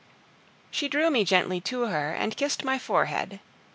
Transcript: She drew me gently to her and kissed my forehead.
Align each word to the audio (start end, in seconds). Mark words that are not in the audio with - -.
She 0.71 0.87
drew 0.87 1.11
me 1.11 1.23
gently 1.23 1.61
to 1.61 1.81
her 1.85 2.11
and 2.11 2.35
kissed 2.35 2.63
my 2.63 2.79
forehead. 2.79 3.39